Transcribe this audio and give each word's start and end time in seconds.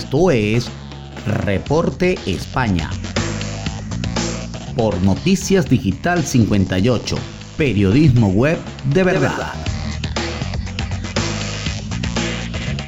Esto 0.00 0.30
es 0.30 0.66
Reporte 1.44 2.18
España. 2.24 2.88
Por 4.74 4.98
Noticias 5.02 5.68
Digital 5.68 6.24
58, 6.24 7.16
periodismo 7.58 8.28
web 8.30 8.58
de 8.94 9.04
verdad. 9.04 9.52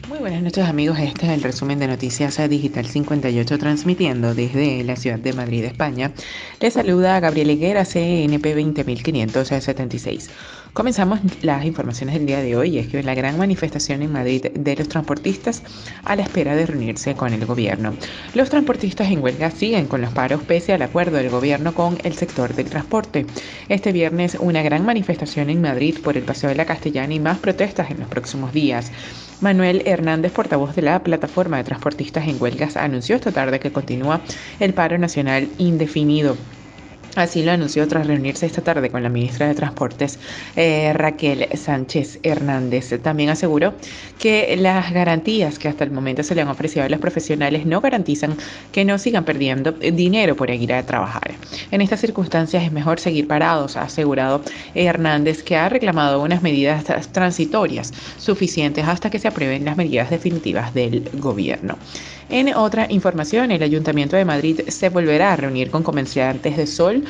Muy 0.08 0.20
buenas 0.20 0.42
noches 0.42 0.66
amigos, 0.66 0.98
este 0.98 1.26
es 1.26 1.32
el 1.32 1.42
resumen 1.42 1.78
de 1.78 1.88
Noticias 1.88 2.38
Digital 2.48 2.86
58 2.86 3.58
transmitiendo 3.58 4.34
desde 4.34 4.82
la 4.82 4.96
ciudad 4.96 5.18
de 5.18 5.34
Madrid, 5.34 5.64
España. 5.64 6.12
Les 6.60 6.72
saluda 6.72 7.20
Gabriel 7.20 7.50
Higuera, 7.50 7.84
CNP 7.84 8.54
20576. 8.54 10.30
Comenzamos 10.72 11.20
las 11.42 11.66
informaciones 11.66 12.14
del 12.14 12.24
día 12.24 12.40
de 12.40 12.56
hoy, 12.56 12.78
es 12.78 12.88
que 12.88 13.02
la 13.02 13.14
gran 13.14 13.36
manifestación 13.36 14.00
en 14.00 14.10
Madrid 14.10 14.46
de 14.54 14.74
los 14.74 14.88
transportistas 14.88 15.62
a 16.02 16.16
la 16.16 16.22
espera 16.22 16.56
de 16.56 16.64
reunirse 16.64 17.14
con 17.14 17.34
el 17.34 17.44
gobierno. 17.44 17.92
Los 18.32 18.48
transportistas 18.48 19.10
en 19.10 19.22
huelga 19.22 19.50
siguen 19.50 19.86
con 19.86 20.00
los 20.00 20.14
paros 20.14 20.42
pese 20.44 20.72
al 20.72 20.80
acuerdo 20.80 21.18
del 21.18 21.28
gobierno 21.28 21.74
con 21.74 21.98
el 22.04 22.14
sector 22.14 22.54
del 22.54 22.70
transporte. 22.70 23.26
Este 23.68 23.92
viernes 23.92 24.38
una 24.40 24.62
gran 24.62 24.86
manifestación 24.86 25.50
en 25.50 25.60
Madrid 25.60 25.98
por 26.02 26.16
el 26.16 26.22
Paseo 26.22 26.48
de 26.48 26.56
la 26.56 26.64
Castellana 26.64 27.12
y 27.12 27.20
más 27.20 27.36
protestas 27.36 27.90
en 27.90 28.00
los 28.00 28.08
próximos 28.08 28.54
días. 28.54 28.90
Manuel 29.42 29.82
Hernández, 29.84 30.32
portavoz 30.32 30.74
de 30.74 30.80
la 30.80 31.02
plataforma 31.02 31.58
de 31.58 31.64
transportistas 31.64 32.26
en 32.26 32.40
huelgas, 32.40 32.78
anunció 32.78 33.16
esta 33.16 33.30
tarde 33.30 33.60
que 33.60 33.72
continúa 33.72 34.22
el 34.58 34.72
paro 34.72 34.96
nacional 34.96 35.48
indefinido. 35.58 36.34
Así 37.14 37.42
lo 37.42 37.52
anunció 37.52 37.86
tras 37.88 38.06
reunirse 38.06 38.46
esta 38.46 38.62
tarde 38.62 38.88
con 38.88 39.02
la 39.02 39.10
ministra 39.10 39.46
de 39.46 39.54
Transportes, 39.54 40.18
eh, 40.56 40.94
Raquel 40.94 41.46
Sánchez 41.54 42.18
Hernández. 42.22 42.98
También 43.02 43.28
aseguró 43.28 43.74
que 44.18 44.56
las 44.56 44.90
garantías 44.92 45.58
que 45.58 45.68
hasta 45.68 45.84
el 45.84 45.90
momento 45.90 46.22
se 46.22 46.34
le 46.34 46.40
han 46.40 46.48
ofrecido 46.48 46.86
a 46.86 46.88
los 46.88 47.00
profesionales 47.00 47.66
no 47.66 47.82
garantizan 47.82 48.34
que 48.72 48.86
no 48.86 48.96
sigan 48.96 49.26
perdiendo 49.26 49.72
dinero 49.72 50.36
por 50.36 50.48
ir 50.50 50.72
a 50.72 50.86
trabajar. 50.86 51.32
En 51.70 51.82
estas 51.82 52.00
circunstancias 52.00 52.64
es 52.64 52.72
mejor 52.72 52.98
seguir 52.98 53.28
parados, 53.28 53.76
ha 53.76 53.82
asegurado 53.82 54.40
Hernández, 54.74 55.42
que 55.42 55.56
ha 55.56 55.68
reclamado 55.68 56.22
unas 56.22 56.42
medidas 56.42 56.84
transitorias 57.12 57.92
suficientes 58.16 58.88
hasta 58.88 59.10
que 59.10 59.18
se 59.18 59.28
aprueben 59.28 59.66
las 59.66 59.76
medidas 59.76 60.08
definitivas 60.08 60.72
del 60.72 61.10
gobierno. 61.14 61.76
En 62.30 62.54
otra 62.54 62.86
información, 62.88 63.50
el 63.50 63.62
Ayuntamiento 63.62 64.16
de 64.16 64.24
Madrid 64.24 64.60
se 64.68 64.88
volverá 64.88 65.34
a 65.34 65.36
reunir 65.36 65.70
con 65.70 65.82
comerciantes 65.82 66.56
de 66.56 66.66
sol 66.66 67.01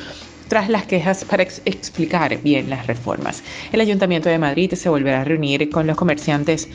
tras 0.47 0.69
las 0.69 0.85
quejas 0.85 1.25
para 1.25 1.43
explicar 1.43 2.41
bien 2.43 2.69
las 2.69 2.85
reformas. 2.87 3.43
El 3.71 3.81
Ayuntamiento 3.81 4.29
de 4.29 4.37
Madrid 4.37 4.73
se 4.73 4.89
volverá 4.89 5.21
a 5.21 5.23
reunir 5.23 5.69
con 5.69 5.87
los 5.87 5.95
comerciantes 5.95 6.67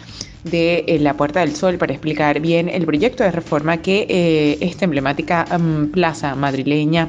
de 0.44 0.84
eh, 0.86 0.98
la 0.98 1.14
Puerta 1.14 1.40
del 1.40 1.54
Sol 1.54 1.78
para 1.78 1.92
explicar 1.92 2.40
bien 2.40 2.68
el 2.68 2.84
proyecto 2.86 3.22
de 3.24 3.30
reforma 3.30 3.78
que 3.78 4.06
eh, 4.08 4.58
esta 4.60 4.84
emblemática 4.84 5.44
mm, 5.58 5.90
plaza 5.90 6.34
madrileña 6.34 7.08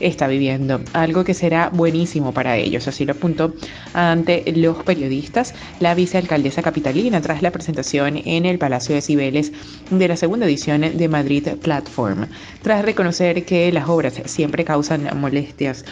está 0.00 0.26
viviendo, 0.26 0.80
algo 0.92 1.24
que 1.24 1.34
será 1.34 1.70
buenísimo 1.70 2.32
para 2.32 2.56
ellos, 2.56 2.88
así 2.88 3.04
lo 3.04 3.12
apuntó 3.12 3.54
ante 3.94 4.44
los 4.56 4.82
periodistas 4.84 5.54
la 5.80 5.94
vicealcaldesa 5.94 6.62
capitalina 6.62 7.20
tras 7.20 7.42
la 7.42 7.50
presentación 7.50 8.20
en 8.24 8.46
el 8.46 8.58
Palacio 8.58 8.94
de 8.94 9.02
Cibeles 9.02 9.52
de 9.90 10.08
la 10.08 10.16
segunda 10.16 10.46
edición 10.46 10.80
de 10.80 11.08
Madrid 11.08 11.48
Platform, 11.62 12.26
tras 12.62 12.84
reconocer 12.84 13.44
que 13.44 13.72
las 13.72 13.88
obras 13.88 14.20
siempre 14.26 14.64
causan 14.64 15.08
molestias 15.18 15.84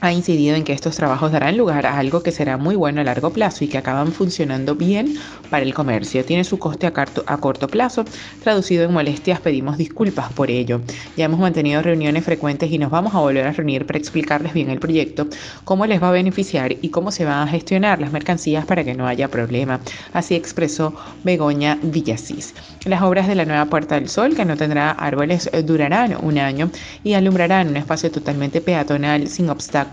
ha 0.00 0.12
incidido 0.12 0.54
en 0.54 0.64
que 0.64 0.72
estos 0.72 0.96
trabajos 0.96 1.32
darán 1.32 1.56
lugar 1.56 1.86
a 1.86 1.98
algo 1.98 2.22
que 2.22 2.30
será 2.30 2.56
muy 2.56 2.76
bueno 2.76 3.00
a 3.00 3.04
largo 3.04 3.30
plazo 3.30 3.64
y 3.64 3.68
que 3.68 3.78
acaban 3.78 4.12
funcionando 4.12 4.74
bien 4.74 5.16
para 5.50 5.64
el 5.64 5.74
comercio. 5.74 6.24
Tiene 6.24 6.44
su 6.44 6.58
coste 6.58 6.86
a, 6.86 7.36
corto 7.38 7.66
plazo. 7.66 8.04
Traducido 8.42 8.84
en 8.84 8.92
molestias, 8.92 9.40
pedimos 9.40 9.76
disculpas 9.76 10.32
por 10.32 10.50
ello. 10.50 10.80
Ya 11.16 11.24
hemos 11.24 11.40
mantenido 11.40 11.82
reuniones 11.82 12.24
frecuentes 12.24 12.70
y 12.70 12.78
nos 12.78 12.90
vamos 12.90 13.14
a 13.14 13.20
volver 13.20 13.46
a 13.46 13.52
reunir 13.52 13.86
para 13.86 13.98
explicarles 13.98 14.52
bien 14.52 14.70
el 14.70 14.78
proyecto, 14.78 15.26
cómo 15.64 15.86
les 15.86 16.02
va 16.02 16.10
a 16.10 16.12
beneficiar 16.12 16.76
y 16.80 16.90
cómo 16.90 17.10
se 17.10 17.24
van 17.24 17.48
a 17.48 17.50
gestionar 17.50 18.00
las 18.00 18.12
mercancías 18.12 18.66
para 18.66 18.84
que 18.84 18.94
no 18.94 19.06
haya 19.06 19.28
problema. 19.28 19.80
Así 20.12 20.34
expresó 20.34 20.94
Begoña 21.24 21.78
Villasís. 21.82 22.54
Las 22.84 23.02
obras 23.02 23.26
de 23.26 23.34
la 23.34 23.44
nueva 23.44 23.66
Puerta 23.66 23.96
del 23.96 24.08
Sol, 24.08 24.36
que 24.36 24.44
no 24.44 24.56
tendrá 24.56 24.92
árboles, 24.92 25.50
durarán 25.64 26.16
un 26.22 26.38
año 26.38 26.70
y 27.02 27.14
alumbrarán 27.14 27.68
un 27.68 27.76
espacio 27.76 28.10
totalmente 28.10 28.60
peatonal 28.60 29.28
sin 29.28 29.50
obstáculos 29.50 29.87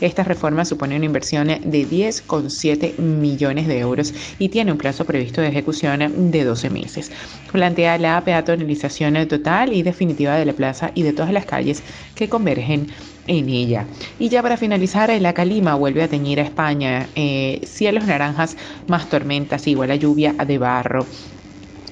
esta 0.00 0.22
reforma 0.22 0.64
supone 0.64 0.96
una 0.96 1.04
inversión 1.04 1.48
de 1.48 1.86
10,7 1.88 2.98
millones 2.98 3.66
de 3.66 3.78
euros 3.78 4.12
y 4.38 4.48
tiene 4.48 4.72
un 4.72 4.78
plazo 4.78 5.04
previsto 5.04 5.40
de 5.40 5.48
ejecución 5.48 6.30
de 6.30 6.44
12 6.44 6.70
meses. 6.70 7.10
Plantea 7.50 7.98
la 7.98 8.22
peatonalización 8.24 9.26
total 9.28 9.72
y 9.72 9.82
definitiva 9.82 10.36
de 10.36 10.44
la 10.44 10.52
plaza 10.52 10.90
y 10.94 11.02
de 11.02 11.12
todas 11.12 11.32
las 11.32 11.46
calles 11.46 11.82
que 12.14 12.28
convergen 12.28 12.88
en 13.26 13.48
ella. 13.48 13.86
Y 14.18 14.28
ya 14.28 14.42
para 14.42 14.56
finalizar, 14.56 15.10
la 15.20 15.32
calima 15.32 15.74
vuelve 15.74 16.02
a 16.02 16.08
teñir 16.08 16.40
a 16.40 16.42
España. 16.42 17.08
Eh, 17.14 17.60
cielos 17.64 18.04
naranjas, 18.06 18.56
más 18.86 19.08
tormentas, 19.08 19.66
igual 19.66 19.90
a 19.90 19.96
lluvia 19.96 20.32
de 20.32 20.58
barro. 20.58 21.06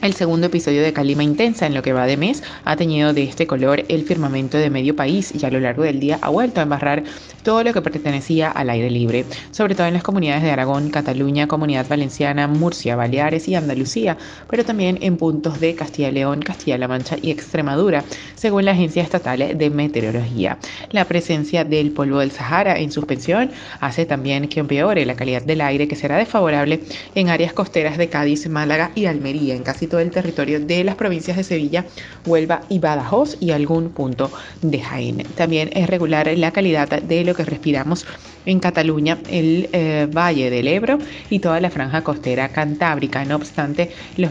El 0.09 0.15
segundo 0.15 0.47
episodio 0.47 0.81
de 0.81 0.95
Calima 0.95 1.23
Intensa 1.23 1.67
en 1.67 1.75
lo 1.75 1.83
que 1.83 1.93
va 1.93 2.07
de 2.07 2.17
mes 2.17 2.43
ha 2.65 2.77
teñido 2.77 3.13
de 3.13 3.25
este 3.25 3.47
color 3.47 3.85
el 3.91 4.05
firmamento 4.05 4.57
de 4.57 4.71
medio 4.71 4.97
país 4.97 5.35
y 5.39 5.45
a 5.45 5.51
lo 5.51 5.61
largo 5.61 5.83
del 5.83 6.01
día 6.01 6.19
ha 6.23 6.31
vuelto 6.31 6.61
a 6.61 6.63
embarrar 6.63 7.03
todo 7.43 7.63
lo 7.63 7.75
que 7.75 7.83
pertenecía 7.83 8.51
al 8.51 8.71
aire 8.71 8.91
libre, 8.91 9.27
sobre 9.51 9.75
todo 9.75 9.87
en 9.87 9.93
las 9.93 10.03
comunidades 10.03 10.43
de 10.43 10.51
Aragón, 10.51 10.89
Cataluña, 10.89 11.47
Comunidad 11.47 11.87
Valenciana, 11.89 12.49
Murcia, 12.49 12.97
Baleares 12.97 13.49
y 13.49 13.55
Andalucía, 13.55 14.17
pero 14.49 14.65
también 14.65 14.99
en 15.03 15.19
puntos 15.19 15.61
de 15.61 15.75
Castilla 15.75 16.09
y 16.09 16.13
León, 16.13 16.41
Castilla-La 16.41 16.89
Mancha 16.89 17.17
y 17.21 17.31
Extremadura, 17.31 18.03
según 18.35 18.65
la 18.65 18.73
Agencia 18.73 19.03
Estatal 19.03 19.59
de 19.59 19.71
Meteorología. 19.71 20.59
La 20.91 21.05
presencia 21.05 21.65
del 21.65 21.91
polvo 21.91 22.21
del 22.21 22.33
Sahara 22.33 22.79
en 22.79 22.93
suspensión 22.93 23.51
hace 23.81 24.07
también 24.07 24.49
que 24.49 24.61
empeore 24.61 25.05
la 25.05 25.17
calidad 25.17 25.43
del 25.43 25.61
aire 25.61 25.87
que 25.87 25.97
será 25.97 26.17
desfavorable 26.17 26.81
en 27.15 27.29
áreas 27.29 27.53
costeras 27.53 27.99
de 27.99 28.09
Cádiz, 28.09 28.49
Málaga 28.49 28.91
y 28.95 29.05
Almería, 29.05 29.55
en 29.55 29.63
casi 29.63 29.87
el 30.01 30.11
territorio 30.11 30.61
de 30.61 30.85
las 30.85 30.97
provincias 30.97 31.37
de 31.37 31.45
Sevilla, 31.45 31.85
Huelva 32.27 32.63
y 32.69 32.79
Badajoz 32.79 33.37
y 33.41 33.51
algún 33.51 33.91
punto 33.91 34.31
de 34.63 34.81
Jaén. 34.81 35.25
También 35.37 35.71
es 35.73 35.89
regular 35.89 36.29
la 36.37 36.53
calidad 36.53 36.89
de 36.89 37.25
lo 37.25 37.35
que 37.35 37.45
respiramos 37.45 38.07
en 38.47 38.61
Cataluña, 38.61 39.19
el 39.31 39.69
eh, 39.73 40.09
Valle 40.11 40.51
del 40.51 40.69
Ebro 40.69 40.99
y 41.31 41.39
toda 41.41 41.61
la 41.61 41.71
franja 41.71 42.03
costera 42.03 42.49
cantábrica. 42.49 43.25
No 43.25 43.37
obstante, 43.37 43.93
los 44.17 44.31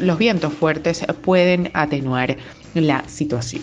los 0.00 0.18
vientos 0.18 0.52
fuertes 0.52 1.04
pueden 1.22 1.70
atenuar 1.74 2.36
la 2.74 3.04
situación. 3.08 3.62